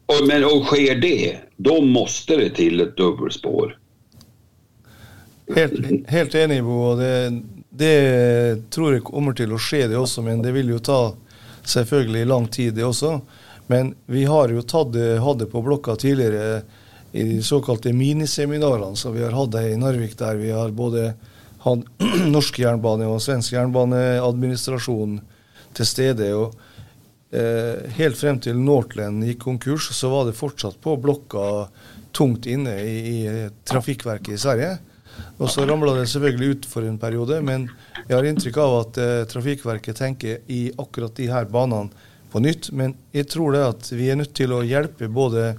[0.07, 3.79] Och, men och sker det, då måste det till ett dubbelspår.
[5.55, 6.97] Helt, helt enig, Bo.
[6.97, 11.15] Det, det tror jag kommer till att ske det också, men det vill ju ta
[11.65, 13.21] selvfølgelig lång tid det också.
[13.67, 16.63] Men vi har ju tagit, hade på blocka tidigare
[17.13, 21.13] i de såkalte miniseminarene som vi har hatt i Narvik, der vi har både
[21.65, 21.87] hatt
[22.35, 25.19] norsk jernbane og svensk jernbaneadministrasjon
[25.77, 26.31] til stede.
[26.35, 26.55] og
[27.35, 31.67] eh, Helt frem til Northland gikk konkurs, så var det fortsatt på blokka
[32.17, 33.19] tungt inne i, i
[33.67, 34.77] Trafikkverket i Sverige.
[35.41, 37.67] Og så ramla det selvfølgelig ut for en periode, men
[38.07, 41.91] jeg har inntrykk av at eh, Trafikkverket tenker i akkurat de her banene
[42.31, 42.71] på nytt.
[42.77, 45.53] Men jeg tror det at vi er nødt til å hjelpe både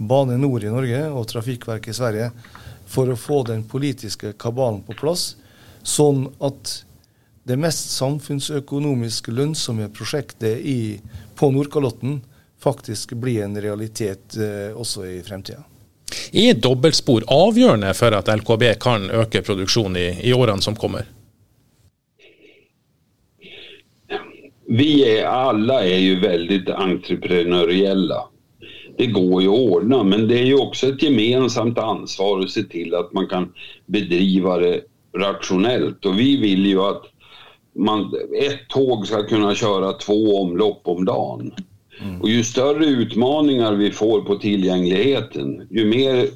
[0.00, 2.30] Bane Nor i Norge og Trafikverket i Sverige
[2.88, 5.34] for å få den politiske kabalen på plass,
[5.82, 6.72] sånn at
[7.44, 11.00] det mest samfunnsøkonomisk lønnsomme prosjektet i,
[11.36, 12.20] på Nordkalotten
[12.60, 15.62] faktisk blir en realitet eh, også i fremtida.
[16.32, 21.08] Er dobbeltspor avgjørende for at LKB kan øke produksjonen i, i årene som kommer?
[24.70, 28.29] Vi är, alla är ju väldigt entreprenöriella
[29.00, 32.62] det går ju att ordna men det är ju också ett gemensamt ansvar att se
[32.62, 33.52] till att man kan
[33.86, 34.80] bedriva det
[35.16, 37.02] rationellt och vi vill ju att
[37.74, 41.52] man, ett tåg ska kunna köra två omlopp om dagen.
[42.02, 42.20] Mm.
[42.20, 46.28] Och ju större utmaningar vi får på tillgängligheten, ju mer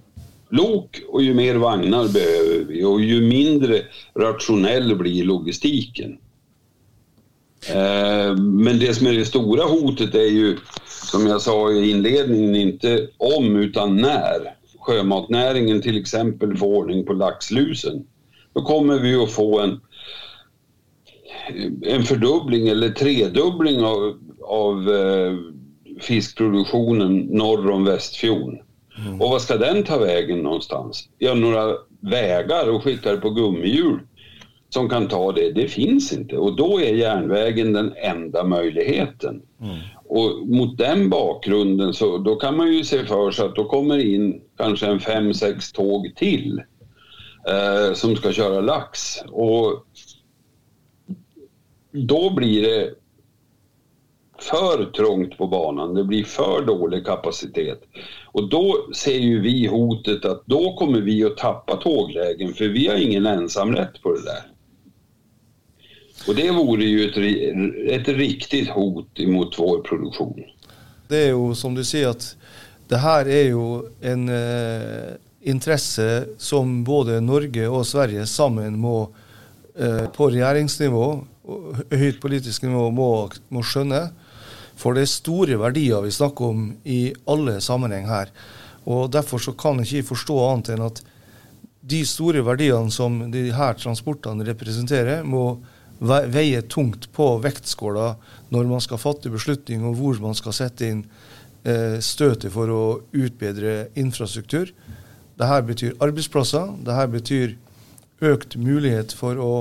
[0.51, 3.83] lok och ju mer vagnar behöver vi och ju mindre
[4.15, 6.19] rationell blir logistiken.
[7.69, 10.57] Eh, men det som är det stora hotet är ju
[11.15, 17.12] som jag sa i inledningen, inte om utan när sjömatnäringen till exempel får ordning på
[17.12, 18.07] laxlusen.
[18.53, 19.81] Då kommer vi att få en,
[21.83, 25.35] en fördubbling eller tredubbling av, av eh,
[26.01, 28.59] fiskproduktionen norr om Västfjorden.
[29.07, 29.21] Mm.
[29.21, 31.09] Och vad ska den ta vägen någonstans?
[31.19, 34.01] Ja, några vägar och skickar på gummihjul
[34.75, 36.37] som kan ta det, det finns inte.
[36.37, 39.43] Och då är järnvägen den enda möjligheten.
[39.61, 39.77] Mm.
[40.05, 43.99] Och mot den bakgrunden så då kan man ju se för sig att då kommer
[43.99, 46.62] in kanske en fem, sex tåg till
[47.49, 49.22] eh, som ska köra lax.
[49.33, 49.87] Och
[51.93, 52.95] då blir det
[54.39, 57.83] för trångt på banan, det blir för dålig kapacitet.
[58.27, 62.89] Och då ser ju vi hotet att då kommer vi att tappa tåglägen för vi
[62.89, 64.53] har ingen ensamrätt på det där.
[66.27, 67.16] Och det vore ju ett,
[68.01, 70.41] ett riktigt hot mot vår produktion.
[71.09, 72.37] Det är ju som du säger att
[72.89, 79.09] det här är ju en eh, intresse som både Norge och Sverige samman må
[79.79, 84.09] eh, på regeringsnivå och högt politisk nivå må, må skönja.
[84.77, 88.29] För det är stora värden vi snackar om i alla sammanhang här.
[88.85, 91.03] Och därför så kan jag inte förstå annat än att
[91.81, 95.62] de stora värdena som de här transporterna representerar må
[96.05, 98.14] veier tungt på vektskåla
[98.55, 101.05] når man skal fatte beslutning om hvor man skal sette inn
[101.64, 102.82] eh, støtet for å
[103.12, 104.72] utbedre infrastruktur.
[105.34, 106.74] Dette betyr arbeidsplasser.
[106.86, 107.57] Dette betyr
[108.24, 109.55] økt mulighet for å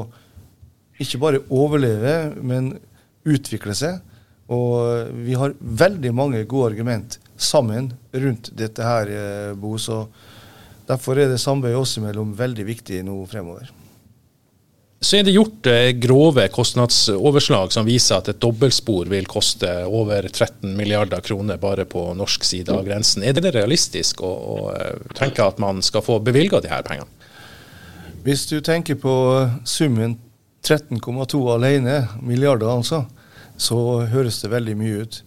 [1.01, 2.75] ikke bare overleve, men
[3.25, 4.01] utvikle seg.
[4.53, 9.77] Og vi har veldig mange gode argument sammen rundt dette her, eh, Bo.
[9.77, 10.07] Så
[10.87, 13.71] derfor er det samarbeidet oss imellom veldig viktig nå fremover.
[15.03, 19.67] Så är det gjort eh, grove grova kostnadsoverslag som visar att ett dubbelspår vill kosta
[19.67, 23.23] över 13 miljarder kronor bara på norsk sida av gränsen.
[23.23, 27.07] Är det realistiskt att å eh, tänka att man ska få bevilja de här pengarna?
[28.25, 30.21] Om du tänker på summen
[30.67, 33.05] 13,2 alene, miljarder altså,
[33.57, 35.23] så høres det väldigt mycket ut.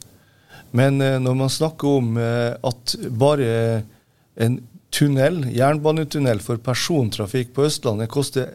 [0.70, 2.16] Men når när man snackar om
[2.62, 3.82] att bara
[4.36, 4.66] en
[4.98, 8.48] tunnel, jernbanetunnel för persontrafik på Östlandet kostar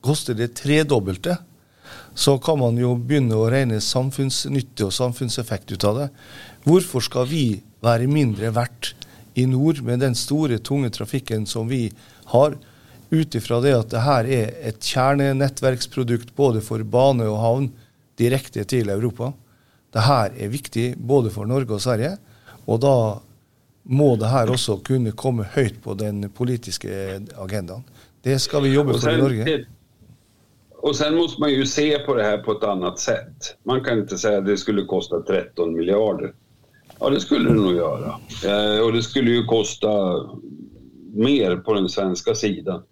[0.00, 1.38] koster det tredobbelte.
[2.14, 6.06] så kan man jo begynne å regne samfunnsnytte og samfunnseffekt ut av det.
[6.66, 8.94] Hvorfor skal vi være mindre verdt
[9.38, 11.92] i nord med den store, tunge trafikken som vi
[12.32, 12.56] har,
[13.10, 17.70] ut ifra det at det her er et kjernenettverksprodukt både for bane og havn
[18.18, 19.30] direkte til Europa.
[19.94, 22.16] Det her er viktig både for Norge og Sverige,
[22.66, 22.96] og da
[23.88, 27.86] må det her også kunne komme høyt på den politiske agendaen.
[28.22, 29.66] Det ska vi jobba för i Norge.
[30.88, 33.56] Och sen måste man ju se på det här på ett annat sätt.
[33.62, 36.34] Man kan inte säga att det skulle kosta 13 miljarder.
[37.00, 38.14] Ja, det skulle det nog göra.
[38.44, 39.88] Eh, och det skulle ju kosta
[41.14, 42.82] mer på den svenska sidan.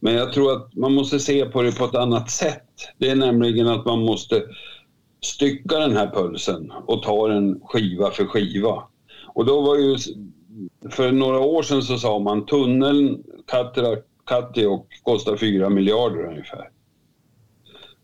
[0.00, 2.68] Men jag tror att man måste se på det på ett annat sätt.
[2.98, 4.42] Det är nämligen att man måste
[5.20, 8.82] stycka den här pulsen och ta den skiva för skiva.
[9.34, 9.96] Och då var ju,
[10.90, 13.22] för några år sedan så sa man tunneln
[14.26, 16.75] Katteok kostar 4 miljarder ungefär.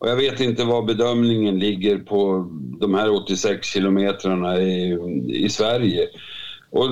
[0.02, 2.46] Och jag vet inte vad bedömningen ligger på
[2.80, 4.98] de här 86 kilometrarna i,
[5.28, 6.08] i Sverige.
[6.70, 6.86] Och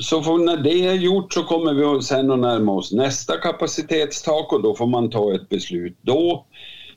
[0.00, 4.52] så får, när det är gjort så kommer vi sen att närma oss nästa kapacitetstak
[4.52, 6.46] och då får man ta ett beslut då.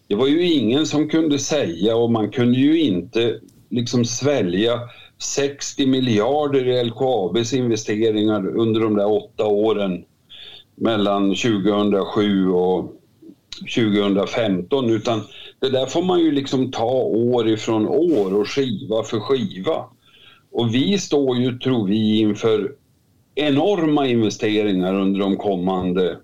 [0.07, 3.39] Det var ju ingen som kunde säga och man kunde ju inte
[3.69, 4.79] liksom svälja
[5.17, 10.03] 60 miljarder i LKABs investeringar under de där åtta åren
[10.75, 12.91] mellan 2007 och
[13.75, 15.21] 2015 utan
[15.65, 19.85] det där får man ju liksom ta år ifrån år och skiva för skiva.
[20.51, 22.71] Och vi står ju, tror vi, inför
[23.35, 26.17] enorma investeringar under de kommande,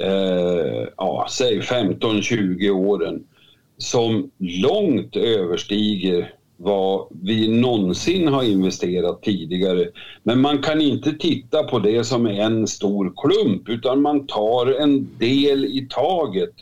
[0.00, 3.24] eh, ja, säg 15-20 åren
[3.78, 9.88] som långt överstiger vad vi någonsin har investerat tidigare.
[10.22, 15.18] Men man kan inte titta på det som en stor klump utan man tar en
[15.18, 16.52] del i taget.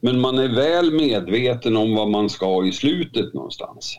[0.00, 3.98] Men man är väl medveten om vad man ska i slutet någonstans.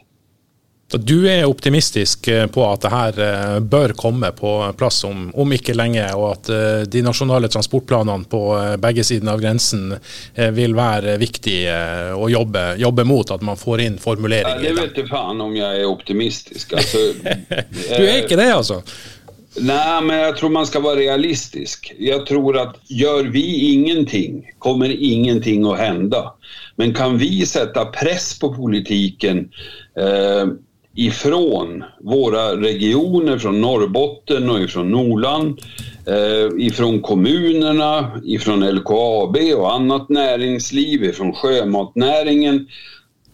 [0.91, 5.51] Du er optimistisk eh, på at det her eh, bør komme på plass om, om
[5.53, 8.41] ikke lenge, og at eh, de nasjonale transportplanene på
[8.81, 9.93] begge sider av grensen
[10.55, 11.75] vil være viktige
[12.17, 14.65] å jobbe, jobbe mot, at man får inn formuleringer?
[14.65, 16.73] Ja, det vet du faen om jeg er optimistisk.
[16.73, 17.05] Altså,
[17.99, 18.81] du er ikke det, altså?
[19.57, 21.93] Nej, men jag tror man ska vara realistisk.
[21.99, 26.33] Jag tror att gör vi ingenting kommer ingenting att hända.
[26.75, 29.51] Men kan vi sätta press på politiken
[29.95, 30.47] eh,
[30.95, 35.59] ifrån våra regioner, från Norrbotten och ifrån Norrland,
[36.07, 42.67] eh, ifrån kommunerna, ifrån LKAB och annat näringsliv, ifrån sjömatnäringen,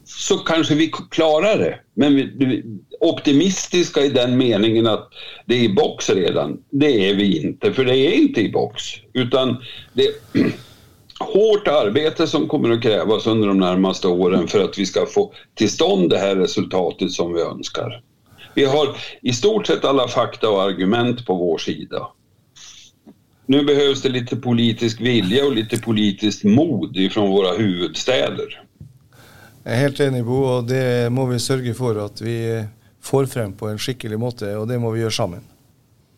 [0.05, 1.79] så kanske vi klarar det.
[1.93, 2.63] Men vi,
[2.99, 5.09] optimistiska i den meningen att
[5.45, 8.83] det är i box redan, det är vi inte, för det är inte i box.
[9.13, 9.57] Utan
[9.93, 10.13] det är
[11.19, 15.33] hårt arbete som kommer att krävas under de närmaste åren för att vi ska få
[15.53, 18.01] till stånd det här resultatet som vi önskar.
[18.53, 22.07] Vi har i stort sett alla fakta och argument på vår sida.
[23.45, 28.64] Nu behövs det lite politisk vilja och lite politiskt mod ifrån våra huvudstäder.
[29.65, 32.63] Jag är helt enig Bo, och det må vi sörja för att vi
[33.01, 35.41] får frem på en skicklig måte, och det må vi göra sammen.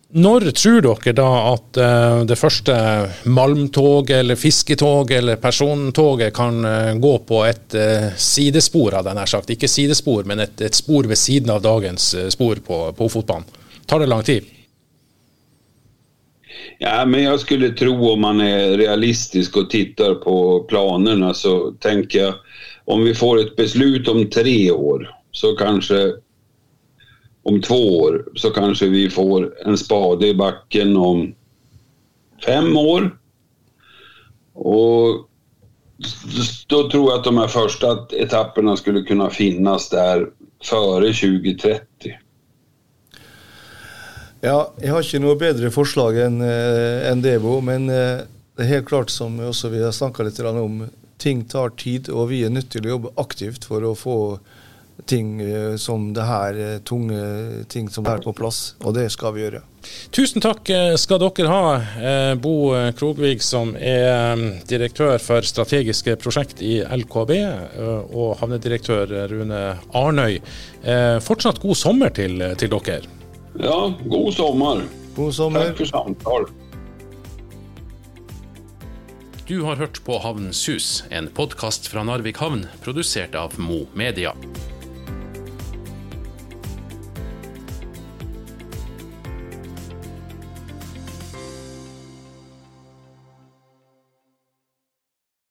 [0.10, 2.76] Når tror dere da at uh, det første
[3.24, 9.32] malmtoget eller fisketoget eller persontoget kan uh, gå på et uh, sidespor, hadde jeg nær
[9.32, 9.52] sagt.
[9.56, 13.48] Ikke sidespor, men et, et, spor ved siden av dagens spor på, på fotbanen?
[13.86, 14.44] Tar det lang tid?
[16.80, 22.20] Ja, men jag skulle tro om man är realistisk och tittar på planerna så tänker
[22.20, 22.34] jag
[22.88, 26.14] om vi får ett beslut om tre år så kanske
[27.44, 31.36] om två år så kanske vi får en spade i backen om
[32.46, 33.18] fem år.
[34.54, 35.30] Och
[36.68, 40.30] då tror jag att de här första etapperna skulle kunna finnas där
[40.64, 41.84] före 2030.
[44.42, 48.20] Ja, jag har inte något bättre förslag än, äh, än det, Bo, men äh,
[48.56, 52.32] det är helt klart som också vi har snackat lite om, ting tar tid och
[52.32, 54.40] vi är nødt til å jobbe aktivt för att få
[55.06, 59.34] ting eh, som det her, eh, tunge ting som her på plass, og det skal
[59.36, 59.62] vi gjøre.
[60.12, 66.80] Tusen takk eh, skal dere ha, Bo Krogvig som er direktør for strategiske prosjekt i
[66.82, 67.34] LKB,
[68.12, 69.62] og havnedirektør Rune
[69.96, 70.40] Arnøy.
[71.24, 73.02] Fortsatt god sommer til, til dere.
[73.58, 74.86] Ja, god sommer.
[75.16, 75.70] God sommer.
[75.72, 76.67] Takk for samtalen.
[79.48, 84.34] Du har hørt på Havnens hus, en podkast fra Narvik havn, produsert av Mo Media.